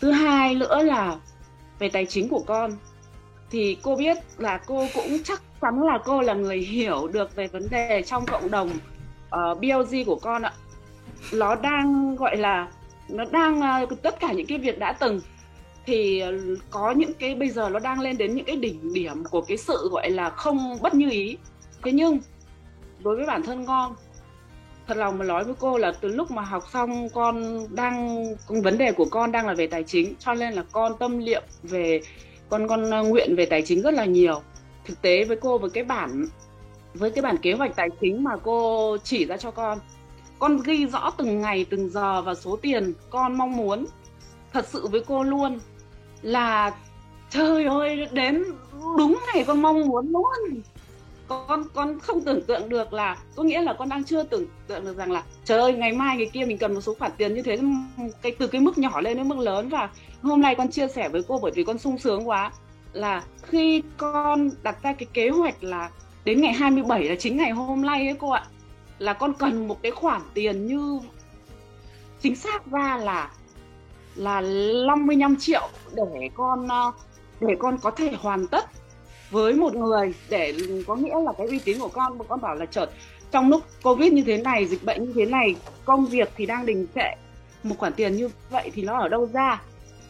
[0.00, 1.16] thứ hai nữa là
[1.78, 2.72] về tài chính của con.
[3.50, 7.46] Thì cô biết là cô cũng chắc chắn là cô là người hiểu được về
[7.46, 8.70] vấn đề trong cộng đồng
[9.30, 10.52] ờ, uh, BLG của con ạ.
[11.32, 12.68] Nó đang gọi là
[13.08, 15.20] nó đang uh, tất cả những cái việc đã từng.
[15.86, 16.32] Thì ờ,
[16.70, 19.56] có những cái bây giờ nó đang lên đến những cái đỉnh điểm của cái
[19.56, 21.36] sự gọi là không bất như ý.
[21.82, 22.18] Thế nhưng
[23.04, 23.94] đối với bản thân con
[24.90, 28.78] thật lòng mà nói với cô là từ lúc mà học xong con đang vấn
[28.78, 32.00] đề của con đang là về tài chính, cho nên là con tâm niệm về,
[32.48, 34.42] con con ờ, nguyện về tài chính rất là nhiều.
[34.84, 36.26] Thực tế với cô, với cái bản,
[36.94, 39.78] với cái bản kế hoạch tài chính mà cô chỉ ra cho con
[40.38, 43.86] con ghi rõ từng ngày, từng giờ và số tiền con mong muốn,
[44.52, 45.58] thật sự với cô luôn
[46.22, 46.74] là,
[47.30, 48.44] trời ơi, đến
[48.98, 50.62] đúng ngày con mong muốn luôn
[51.30, 54.84] con con không tưởng tượng được là, có nghĩa là con đang chưa tưởng tượng
[54.84, 57.34] được rằng là, trời ơi, ngày mai, ngày kia mình cần một số khoản tiền
[57.34, 57.58] như thế.
[58.22, 59.90] Cái, từ cái mức nhỏ lên đến mức lớn và
[60.22, 62.52] hôm nay con chia sẻ với cô bởi vì con sung sướng quá.
[62.92, 65.90] Là khi con đặt ra cái kế hoạch là
[66.24, 68.44] đến ngày 27 là chính ngày hôm nay ấy cô ạ,
[68.98, 71.00] là con cần một cái khoản tiền như
[72.20, 73.30] chính xác ra là
[74.14, 74.40] là
[74.86, 76.92] 55 triệu để con ờ,
[77.40, 78.64] để con có thể hoàn tất
[79.30, 80.54] với một người để
[80.86, 82.18] có nghĩa là cái uy tín của con.
[82.28, 82.90] Con bảo là, chợt,
[83.30, 86.66] trong lúc covid như thế này, dịch bệnh như thế này, công việc thì đang
[86.66, 87.14] đình trệ,
[87.62, 89.62] một khoản tiền như vậy thì nó ở đâu ra?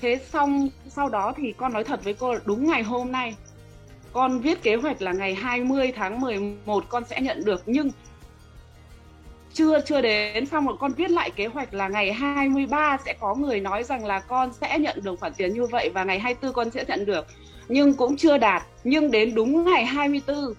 [0.00, 3.36] Thế xong, sau đó thì con nói thật với cô đúng ngày hôm nay,
[4.12, 7.90] con viết kế hoạch là ngày 20 tháng 11 con sẽ nhận được, nhưng
[9.54, 10.46] chưa chưa đến.
[10.46, 14.04] Xong rồi con viết lại kế hoạch là ngày 23 sẽ có người nói rằng
[14.04, 17.04] là con sẽ nhận được khoản tiền như vậy và ngày 24 con sẽ nhận
[17.04, 17.26] được.
[17.68, 18.62] Nhưng cũng chưa đạt.
[18.84, 20.54] Nhưng đến đúng ngày 24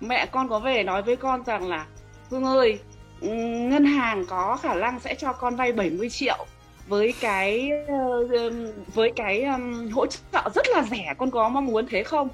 [0.00, 1.86] mẹ con có về nói với con rằng là
[2.30, 2.78] Hương ơi
[3.20, 6.46] ngân hàng có khả năng sẽ cho con vay 70 triệu
[6.88, 8.50] với cái ờ,
[8.94, 11.14] với cái um, hỗ trợ rất là rẻ.
[11.18, 12.28] Con có mong muốn thế không?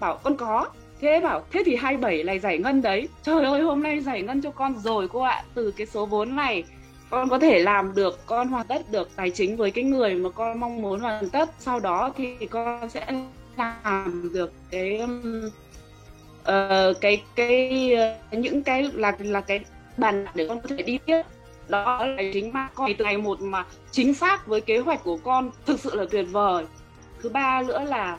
[0.00, 0.66] Bảo con có
[1.00, 3.08] thế bảo thế thì 27 này giải ngân đấy.
[3.22, 5.42] Trời ơi hôm nay giải ngân cho con rồi cô ạ.
[5.54, 6.64] Từ cái số vốn này
[7.10, 10.30] con có thể làm được con hoàn tất được tài chính với cái người mà
[10.30, 11.50] con mong muốn hoàn tất.
[11.58, 13.06] Sau đó thì con sẽ
[13.56, 15.00] làm được cái
[16.40, 17.92] uh, cái cái
[18.32, 19.60] uh, những cái là là cái
[19.96, 21.22] bàn để con có thể đi tiếp.
[21.68, 25.16] Đó là chính mà con từ ngày một mà chính xác với kế hoạch của
[25.16, 26.64] con thực sự là tuyệt vời.
[27.22, 28.18] Thứ ba nữa là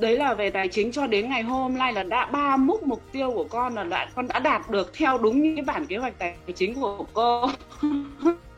[0.00, 3.02] đấy là về tài chính cho đến ngày hôm nay là đã ba mốc mục
[3.12, 5.96] tiêu của con là đã con đã đạt được theo đúng như cái bản kế
[5.96, 7.50] hoạch tài chính của cô.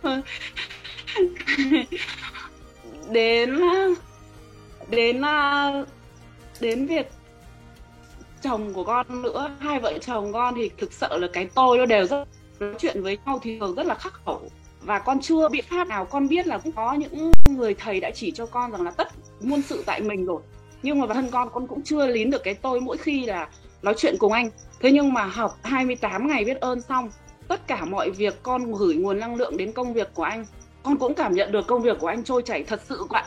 [3.10, 3.60] Đến
[4.88, 5.84] đến ờ,
[6.60, 7.10] đến việc
[8.42, 11.86] chồng của con nữa, hai vợ chồng con thì thực sự là cái tôi nó
[11.86, 12.24] đều rất
[12.60, 14.50] nói chuyện với nhau thì thường rất là khắc khẩu.
[14.80, 18.10] Và con chưa biện pháp nào, con biết là cũng có những người thầy đã
[18.14, 19.08] chỉ cho con rằng là tất
[19.40, 20.42] muôn sự tại mình rồi
[20.84, 23.48] nhưng mà thân con con cũng chưa lín được cái tôi mỗi khi là
[23.82, 24.50] nói chuyện cùng anh.
[24.80, 27.10] Thế nhưng mà học 28 ngày biết ơn xong,
[27.48, 30.44] tất cả mọi việc con gửi nguồn năng lượng đến công việc của anh.
[30.82, 33.24] Con cũng cảm nhận được công việc của anh trôi chảy thật sự bạn.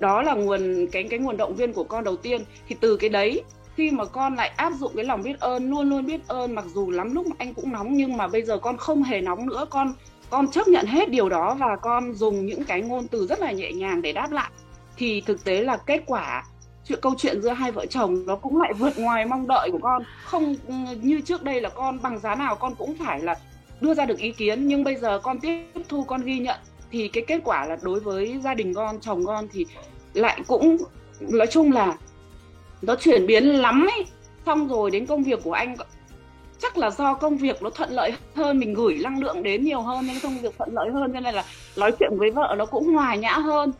[0.00, 2.44] Đó là nguồn, cái cái nguồn động viên của con đầu tiên.
[2.68, 3.42] Thì từ cái đấy,
[3.76, 6.64] khi mà con lại áp dụng cái lòng biết ơn, luôn luôn biết ơn, mặc
[6.74, 9.66] dù lắm lúc anh cũng nóng, nhưng mà bây giờ con không hề nóng nữa.
[9.70, 9.92] Con
[10.30, 13.52] con chấp nhận hết điều đó và con dùng những cái ngôn từ rất là
[13.52, 14.50] nhẹ nhàng để đáp lại.
[14.96, 16.44] Thì thực tế là kết quả
[16.88, 19.78] chuyện câu chuyện giữa hai vợ chồng nó cũng lại vượt ngoài mong đợi của
[19.82, 20.02] con.
[20.24, 23.34] Không ừ, như trước đây là con bằng giá nào con cũng phải là
[23.80, 26.56] đưa ra được ý kiến, nhưng bây giờ con tiếp thu, con ghi nhận,
[26.90, 29.66] thì cái kết quả là đối với gia đình con, chồng con thì
[30.14, 30.76] lại cũng,
[31.20, 31.96] nói chung là
[32.82, 34.06] nó chuyển biến lắm ấy.
[34.46, 35.76] Xong rồi đến công việc của anh,
[36.58, 39.80] chắc là do công việc nó thuận lợi hơn, mình gửi năng lượng đến nhiều
[39.80, 41.44] hơn, nên công việc thuận lợi hơn, cho nên là
[41.76, 43.72] nói chuyện với vợ nó cũng hòa nhã hơn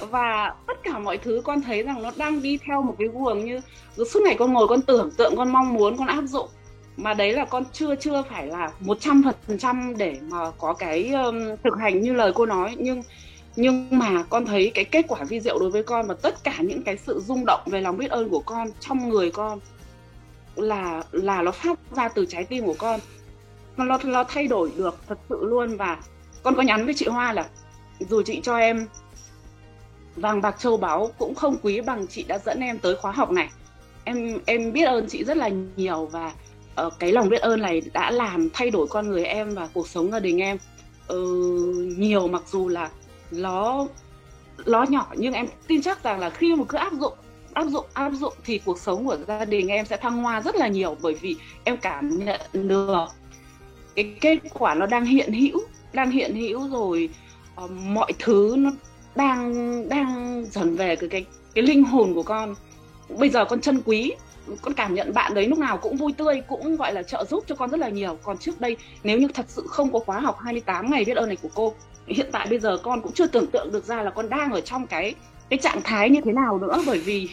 [0.00, 3.44] và tất cả mọi thứ con thấy rằng nó đang đi theo một cái guồng
[3.44, 3.60] như
[3.96, 6.48] suốt ngày con ngồi con tưởng tượng con mong muốn con áp dụng.
[6.96, 10.72] Mà đấy là con chưa chưa phải là một trăm phần trăm để mà có
[10.72, 12.76] cái um, thực hành như lời cô nói.
[12.78, 13.02] Nhưng
[13.56, 16.54] nhưng mà con thấy cái kết quả vi diệu đối với con và tất cả
[16.60, 19.60] những cái sự rung động về lòng biết ơn của con trong người con
[20.56, 23.00] là là nó phát ra từ trái tim của con.
[23.76, 25.76] Nó nó thay đổi được thật sự luôn.
[25.76, 25.98] Và
[26.42, 27.48] con có nhắn với chị Hoa là
[28.08, 28.86] dù chị cho em
[30.16, 33.30] vàng bạc châu báu cũng không quý bằng chị đã dẫn em tới khóa học
[33.30, 33.50] này.
[34.04, 36.32] Em em biết ơn chị rất là nhiều và
[36.86, 39.88] uh, cái lòng biết ơn này đã làm thay đổi con người em và cuộc
[39.88, 40.58] sống gia đình em.
[41.12, 42.90] Uh, nhiều mặc dù là
[43.30, 43.86] nó
[44.66, 47.12] nó nhỏ nhưng em tin chắc rằng là khi mà cứ áp dụng
[47.52, 50.56] áp dụng áp dụng thì cuộc sống của gia đình em sẽ thăng hoa rất
[50.56, 53.06] là nhiều bởi vì em cảm nhận được
[53.94, 55.60] cái kết quả nó đang hiện hữu
[55.92, 57.08] đang hiện hữu rồi
[57.64, 58.70] uh, mọi thứ nó
[59.14, 61.24] đang đang dần về cái cái
[61.54, 62.54] cái linh hồn của con.
[63.08, 64.12] Bây giờ con chân quý,
[64.62, 67.44] con cảm nhận bạn đấy lúc nào cũng vui tươi, cũng gọi là trợ giúp
[67.46, 68.18] cho con rất là nhiều.
[68.22, 71.28] Còn trước đây, nếu như thật sự không có khóa học 28 ngày biết ơn
[71.28, 71.74] này của cô,
[72.06, 74.60] hiện tại bây giờ con cũng chưa tưởng tượng được ra là con đang ở
[74.60, 75.14] trong cái
[75.48, 76.82] cái trạng thái như thế nào nữa.
[76.86, 77.28] Bởi vì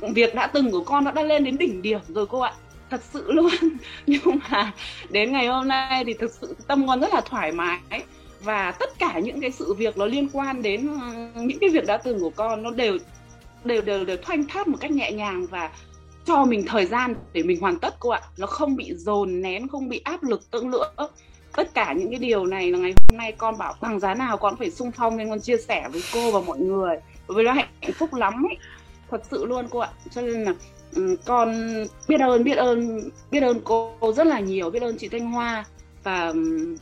[0.00, 2.52] việc đã từng của con nó đã lên đến đỉnh điểm rồi cô ạ.
[2.90, 3.50] Thật sự luôn.
[4.06, 4.72] Nhưng mà
[5.10, 7.78] đến ngày hôm nay thì thực sự tâm con rất là thoải mái
[8.40, 10.88] và tất cả những cái sự việc nó liên quan đến
[11.34, 12.98] ừ, những cái việc đã từng của con nó đều
[13.64, 15.70] đều đều đều thoanh thoát một cách nhẹ nhàng và
[16.24, 18.20] cho mình thời gian để mình hoàn tất cô ạ.
[18.38, 20.94] Nó không bị dồn nén, không bị áp lực tương lượng
[21.56, 24.36] tất cả những cái điều này là ngày hôm nay con bảo bằng giá nào
[24.36, 26.96] con phải sung phong nên con chia sẻ với cô và mọi người.
[27.28, 28.56] Bởi vì nó hạnh phúc lắm ấy.
[29.10, 29.90] Thật sự luôn cô ạ.
[30.10, 30.54] Cho nên là
[30.94, 31.74] ừ, con
[32.08, 35.64] biết ơn biết ơn biết ơn cô rất là nhiều, biết ơn chị Thanh Hoa.
[36.02, 36.76] Và ừ,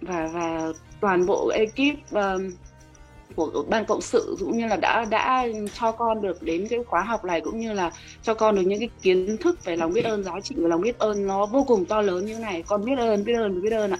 [0.00, 2.50] và và toàn bộ ekip um,
[3.36, 5.46] của ban cộng sự cũng như là đã đã
[5.80, 7.90] cho con được đến cái khóa học này cũng như là
[8.22, 10.80] cho con được những cái kiến thức về lòng biết ơn giá trị và lòng
[10.80, 12.62] biết ơn nó vô cùng to lớn như thế này.
[12.66, 13.98] Con biết ơn biết ơn biết ơn ạ.